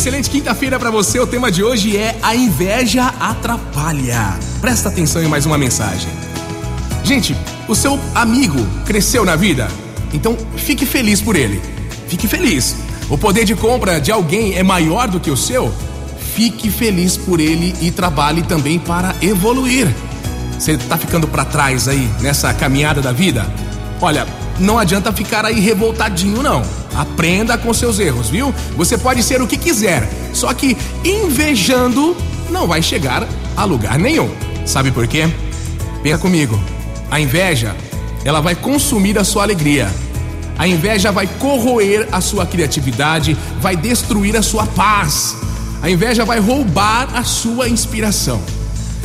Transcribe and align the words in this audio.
Excelente 0.00 0.30
quinta-feira 0.30 0.78
para 0.78 0.90
você. 0.90 1.20
O 1.20 1.26
tema 1.26 1.52
de 1.52 1.62
hoje 1.62 1.94
é 1.94 2.16
a 2.22 2.34
inveja 2.34 3.08
atrapalha. 3.20 4.34
Presta 4.58 4.88
atenção 4.88 5.22
em 5.22 5.28
mais 5.28 5.44
uma 5.44 5.58
mensagem. 5.58 6.08
Gente, 7.04 7.36
o 7.68 7.74
seu 7.74 8.00
amigo 8.14 8.66
cresceu 8.86 9.26
na 9.26 9.36
vida, 9.36 9.68
então 10.14 10.38
fique 10.56 10.86
feliz 10.86 11.20
por 11.20 11.36
ele. 11.36 11.60
Fique 12.08 12.26
feliz. 12.26 12.76
O 13.10 13.18
poder 13.18 13.44
de 13.44 13.54
compra 13.54 14.00
de 14.00 14.10
alguém 14.10 14.56
é 14.56 14.62
maior 14.62 15.06
do 15.06 15.20
que 15.20 15.30
o 15.30 15.36
seu? 15.36 15.70
Fique 16.34 16.70
feliz 16.70 17.18
por 17.18 17.38
ele 17.38 17.74
e 17.82 17.90
trabalhe 17.90 18.40
também 18.40 18.78
para 18.78 19.14
evoluir. 19.20 19.86
Você 20.58 20.78
tá 20.78 20.96
ficando 20.96 21.28
para 21.28 21.44
trás 21.44 21.88
aí 21.88 22.08
nessa 22.22 22.54
caminhada 22.54 23.02
da 23.02 23.12
vida? 23.12 23.46
Olha, 24.00 24.26
não 24.58 24.78
adianta 24.78 25.12
ficar 25.12 25.44
aí 25.44 25.60
revoltadinho 25.60 26.42
não. 26.42 26.79
Aprenda 26.94 27.56
com 27.56 27.72
seus 27.72 27.98
erros, 27.98 28.28
viu? 28.28 28.54
Você 28.76 28.98
pode 28.98 29.22
ser 29.22 29.40
o 29.40 29.46
que 29.46 29.56
quiser, 29.56 30.08
só 30.32 30.52
que 30.52 30.76
invejando 31.04 32.16
não 32.50 32.66
vai 32.66 32.82
chegar 32.82 33.26
a 33.56 33.64
lugar 33.64 33.98
nenhum. 33.98 34.30
Sabe 34.66 34.90
por 34.90 35.06
quê? 35.06 35.28
Pensa 36.02 36.18
comigo. 36.18 36.60
A 37.10 37.20
inveja, 37.20 37.74
ela 38.24 38.40
vai 38.40 38.54
consumir 38.54 39.18
a 39.18 39.24
sua 39.24 39.42
alegria. 39.42 39.88
A 40.58 40.68
inveja 40.68 41.10
vai 41.10 41.26
corroer 41.26 42.08
a 42.12 42.20
sua 42.20 42.44
criatividade, 42.44 43.36
vai 43.60 43.76
destruir 43.76 44.36
a 44.36 44.42
sua 44.42 44.66
paz. 44.66 45.36
A 45.82 45.88
inveja 45.88 46.24
vai 46.24 46.38
roubar 46.38 47.08
a 47.16 47.24
sua 47.24 47.68
inspiração. 47.68 48.40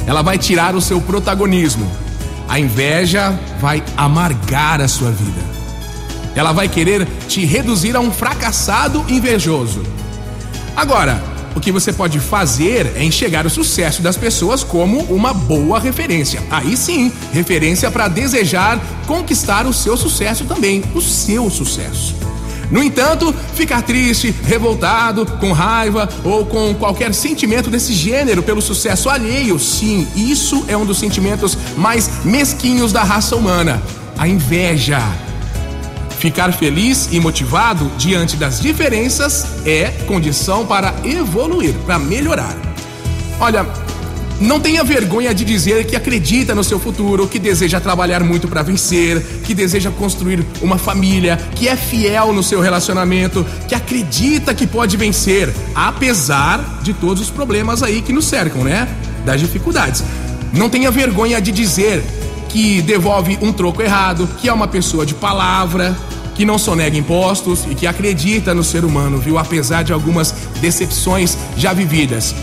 Ela 0.06 0.22
vai 0.22 0.38
tirar 0.38 0.76
o 0.76 0.82
seu 0.82 1.00
protagonismo. 1.00 1.90
A 2.48 2.60
inveja 2.60 3.38
vai 3.60 3.82
amargar 3.96 4.82
a 4.82 4.88
sua 4.88 5.12
vida. 5.12 5.55
Ela 6.36 6.52
vai 6.52 6.68
querer 6.68 7.08
te 7.28 7.46
reduzir 7.46 7.96
a 7.96 8.00
um 8.00 8.12
fracassado 8.12 9.06
invejoso. 9.08 9.84
Agora, 10.76 11.24
o 11.56 11.60
que 11.60 11.72
você 11.72 11.94
pode 11.94 12.20
fazer 12.20 12.92
é 12.98 13.04
enxergar 13.04 13.46
o 13.46 13.50
sucesso 13.50 14.02
das 14.02 14.18
pessoas 14.18 14.62
como 14.62 15.00
uma 15.04 15.34
boa 15.34 15.80
referência. 15.80 16.44
Aí 16.52 16.76
sim, 16.76 17.12
referência 17.32 17.90
para 17.90 18.10
desejar 18.10 18.78
conquistar 19.08 19.66
o 19.66 19.74
seu 19.74 19.96
sucesso 19.96 20.44
também, 20.44 20.84
o 20.94 21.02
seu 21.02 21.50
sucesso. 21.50 22.14
No 22.70 22.84
entanto, 22.84 23.34
ficar 23.54 23.84
triste, 23.84 24.34
revoltado, 24.44 25.26
com 25.40 25.54
raiva 25.54 26.10
ou 26.24 26.46
com 26.46 26.74
qualquer 26.74 27.14
sentimento 27.14 27.70
desse 27.70 27.94
gênero 27.94 28.44
pelo 28.44 28.62
sucesso 28.62 29.08
alheio, 29.08 29.58
sim, 29.60 30.08
isso 30.16 30.66
é 30.68 30.76
um 30.76 30.86
dos 30.86 30.98
sentimentos 30.98 31.58
mais 31.78 32.26
mesquinhos 32.26 32.92
da 32.92 33.04
raça 33.04 33.36
humana: 33.36 33.82
a 34.18 34.28
inveja. 34.28 35.25
Ficar 36.26 36.52
feliz 36.54 37.08
e 37.12 37.20
motivado 37.20 37.86
diante 38.00 38.36
das 38.36 38.60
diferenças 38.60 39.46
é 39.64 39.92
condição 40.08 40.66
para 40.66 40.92
evoluir, 41.04 41.76
para 41.86 42.00
melhorar. 42.00 42.58
Olha, 43.40 43.64
não 44.42 44.60
tenha 44.60 44.84
vergonha 44.84 45.36
de 45.36 45.46
dizer 45.46 45.86
que 45.86 45.96
acredita 45.96 46.56
no 46.56 46.64
seu 46.64 46.80
futuro, 46.80 47.28
que 47.28 47.38
deseja 47.38 47.80
trabalhar 47.80 48.24
muito 48.24 48.48
para 48.48 48.64
vencer, 48.64 49.22
que 49.44 49.54
deseja 49.54 49.92
construir 49.92 50.44
uma 50.64 50.80
família, 50.80 51.38
que 51.54 51.68
é 51.68 51.76
fiel 51.76 52.34
no 52.34 52.42
seu 52.42 52.60
relacionamento, 52.60 53.46
que 53.68 53.76
acredita 53.76 54.52
que 54.52 54.66
pode 54.66 54.98
vencer, 54.98 55.54
apesar 55.76 56.80
de 56.82 56.96
todos 56.96 57.22
os 57.22 57.30
problemas 57.30 57.84
aí 57.84 58.02
que 58.02 58.12
nos 58.12 58.26
cercam, 58.26 58.64
né? 58.64 58.88
Das 59.24 59.40
dificuldades. 59.40 60.04
Não 60.52 60.72
tenha 60.72 60.90
vergonha 60.90 61.40
de 61.40 61.52
dizer 61.52 62.04
que 62.50 62.82
devolve 62.82 63.38
um 63.44 63.54
troco 63.54 63.84
errado, 63.84 64.28
que 64.40 64.50
é 64.50 64.54
uma 64.54 64.68
pessoa 64.68 65.06
de 65.06 65.14
palavra, 65.14 65.96
que 66.36 66.46
não 66.46 66.60
sonega 66.60 66.98
impostos 66.98 67.66
e 67.70 67.74
que 67.74 67.88
acredita 67.88 68.54
no 68.54 68.64
ser 68.64 68.86
humano, 68.86 69.18
viu? 69.18 69.38
Apesar 69.38 69.84
de 69.84 69.94
algumas 69.94 70.34
decepções 70.62 71.38
já 71.58 71.74
vividas. 71.74 72.36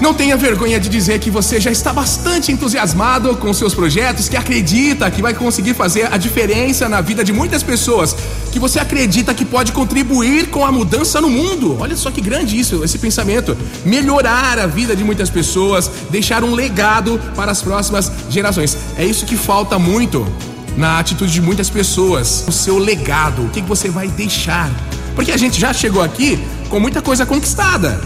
Não 0.00 0.12
tenha 0.12 0.36
vergonha 0.36 0.78
de 0.78 0.90
dizer 0.90 1.18
que 1.18 1.30
você 1.30 1.58
já 1.58 1.70
está 1.70 1.90
bastante 1.90 2.52
entusiasmado 2.52 3.34
com 3.36 3.52
seus 3.54 3.74
projetos, 3.74 4.28
que 4.28 4.36
acredita 4.36 5.10
que 5.10 5.22
vai 5.22 5.32
conseguir 5.32 5.72
fazer 5.72 6.12
a 6.12 6.18
diferença 6.18 6.86
na 6.86 7.00
vida 7.00 7.24
de 7.24 7.32
muitas 7.32 7.62
pessoas, 7.62 8.14
que 8.52 8.58
você 8.58 8.78
acredita 8.78 9.32
que 9.32 9.44
pode 9.44 9.72
contribuir 9.72 10.48
com 10.48 10.66
a 10.66 10.70
mudança 10.70 11.18
no 11.18 11.30
mundo. 11.30 11.78
Olha 11.80 11.96
só 11.96 12.10
que 12.10 12.20
grande 12.20 12.58
isso, 12.58 12.84
esse 12.84 12.98
pensamento. 12.98 13.56
Melhorar 13.86 14.58
a 14.58 14.66
vida 14.66 14.94
de 14.94 15.02
muitas 15.02 15.30
pessoas, 15.30 15.90
deixar 16.10 16.44
um 16.44 16.54
legado 16.54 17.18
para 17.34 17.50
as 17.50 17.62
próximas 17.62 18.12
gerações. 18.28 18.76
É 18.98 19.04
isso 19.04 19.24
que 19.24 19.36
falta 19.36 19.78
muito 19.78 20.26
na 20.76 20.98
atitude 20.98 21.32
de 21.32 21.40
muitas 21.40 21.70
pessoas. 21.70 22.44
O 22.46 22.52
seu 22.52 22.78
legado, 22.78 23.42
o 23.42 23.48
que 23.50 23.60
você 23.62 23.88
vai 23.88 24.08
deixar. 24.08 24.70
Porque 25.14 25.32
a 25.32 25.36
gente 25.36 25.60
já 25.60 25.72
chegou 25.72 26.02
aqui 26.02 26.38
com 26.68 26.78
muita 26.78 27.00
coisa 27.00 27.24
conquistada 27.24 28.00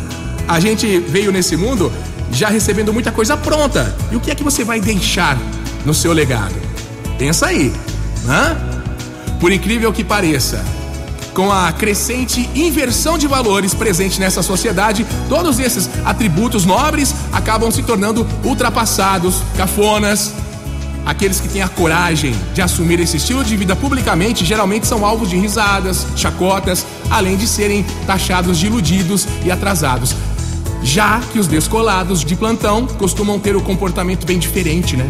a 0.50 0.58
gente 0.58 0.98
veio 0.98 1.30
nesse 1.30 1.56
mundo 1.56 1.92
já 2.32 2.48
recebendo 2.48 2.92
muita 2.92 3.12
coisa 3.12 3.36
pronta. 3.36 3.94
E 4.10 4.16
o 4.16 4.20
que 4.20 4.32
é 4.32 4.34
que 4.34 4.42
você 4.42 4.64
vai 4.64 4.80
deixar 4.80 5.38
no 5.84 5.94
seu 5.94 6.12
legado? 6.12 6.56
Pensa 7.16 7.46
aí, 7.46 7.72
né? 8.24 8.56
Por 9.38 9.52
incrível 9.52 9.92
que 9.92 10.02
pareça, 10.02 10.64
com 11.32 11.52
a 11.52 11.70
crescente 11.70 12.50
inversão 12.52 13.16
de 13.16 13.28
valores 13.28 13.74
presente 13.74 14.18
nessa 14.18 14.42
sociedade, 14.42 15.06
todos 15.28 15.60
esses 15.60 15.88
atributos 16.04 16.64
nobres 16.64 17.14
acabam 17.32 17.70
se 17.70 17.84
tornando 17.84 18.26
ultrapassados, 18.42 19.36
cafonas. 19.56 20.34
Aqueles 21.04 21.40
que 21.40 21.48
têm 21.48 21.62
a 21.62 21.68
coragem 21.68 22.34
de 22.54 22.62
assumir 22.62 23.00
esse 23.00 23.16
estilo 23.16 23.42
de 23.44 23.56
vida 23.56 23.74
publicamente 23.74 24.44
geralmente 24.44 24.86
são 24.86 25.04
alvos 25.04 25.30
de 25.30 25.36
risadas, 25.36 26.06
chacotas, 26.16 26.86
além 27.10 27.36
de 27.36 27.46
serem 27.46 27.84
taxados 28.06 28.58
de 28.58 28.66
iludidos 28.66 29.26
e 29.44 29.50
atrasados 29.50 30.14
já 30.82 31.20
que 31.32 31.38
os 31.38 31.46
descolados 31.46 32.24
de 32.24 32.34
plantão 32.34 32.86
costumam 32.86 33.38
ter 33.38 33.56
o 33.56 33.60
comportamento 33.60 34.26
bem 34.26 34.38
diferente, 34.38 34.96
né? 34.96 35.08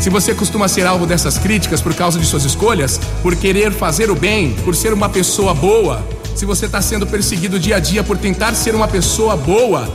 Se 0.00 0.08
você 0.08 0.34
costuma 0.34 0.66
ser 0.66 0.86
alvo 0.86 1.06
dessas 1.06 1.36
críticas 1.36 1.82
por 1.82 1.94
causa 1.94 2.18
de 2.18 2.24
suas 2.24 2.44
escolhas, 2.44 2.98
por 3.22 3.36
querer 3.36 3.70
fazer 3.70 4.10
o 4.10 4.14
bem, 4.14 4.52
por 4.64 4.74
ser 4.74 4.94
uma 4.94 5.08
pessoa 5.08 5.52
boa, 5.52 6.02
se 6.34 6.46
você 6.46 6.66
está 6.66 6.80
sendo 6.80 7.06
perseguido 7.06 7.58
dia 7.58 7.76
a 7.76 7.80
dia 7.80 8.02
por 8.02 8.16
tentar 8.16 8.54
ser 8.54 8.74
uma 8.74 8.88
pessoa 8.88 9.36
boa, 9.36 9.92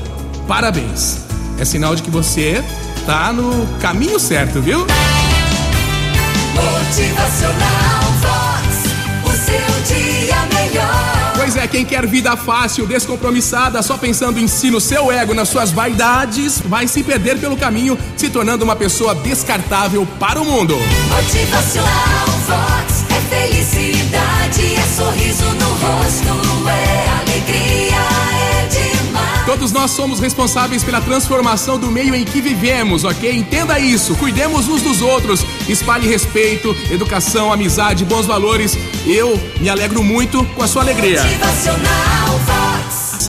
parabéns. 0.47 1.21
É 1.57 1.65
sinal 1.65 1.95
de 1.95 2.03
que 2.03 2.11
você 2.11 2.63
está 2.97 3.33
no 3.33 3.65
caminho 3.79 4.19
certo, 4.19 4.61
viu? 4.61 4.85
Quem 11.75 11.83
quer 11.83 12.07
vida 12.07 12.37
fácil, 12.37 12.87
descompromissada, 12.87 13.81
só 13.81 13.97
pensando 13.97 14.39
em 14.39 14.47
si, 14.47 14.71
no 14.71 14.79
seu 14.79 15.11
ego, 15.11 15.33
nas 15.33 15.49
suas 15.49 15.73
vaidades, 15.73 16.61
vai 16.63 16.87
se 16.87 17.03
perder 17.03 17.37
pelo 17.37 17.57
caminho, 17.57 17.99
se 18.15 18.29
tornando 18.29 18.63
uma 18.63 18.77
pessoa 18.77 19.13
descartável 19.13 20.07
para 20.17 20.41
o 20.41 20.45
mundo. 20.45 20.77
Motivacional 21.09 22.27
Vox 22.47 23.03
é 23.09 23.19
felicidade, 23.35 24.73
é 24.73 24.95
sorriso 24.95 25.43
no 25.43 25.67
rosto, 25.67 26.69
é 26.69 27.09
alegria. 27.19 27.84
Todos 29.55 29.71
nós 29.71 29.91
somos 29.91 30.19
responsáveis 30.19 30.83
pela 30.83 30.99
transformação 30.99 31.79
do 31.79 31.89
meio 31.89 32.13
em 32.13 32.25
que 32.25 32.41
vivemos, 32.41 33.05
ok? 33.05 33.33
Entenda 33.33 33.79
isso, 33.79 34.13
cuidemos 34.17 34.67
uns 34.67 34.81
dos 34.81 35.01
outros, 35.01 35.45
espalhe 35.69 36.05
respeito, 36.09 36.75
educação, 36.91 37.53
amizade, 37.53 38.03
bons 38.03 38.25
valores 38.25 38.77
eu 39.07 39.39
me 39.61 39.69
alegro 39.69 40.03
muito 40.03 40.43
com 40.55 40.61
a 40.61 40.67
sua 40.67 40.81
alegria. 40.81 41.23
Motivacional 41.23 42.39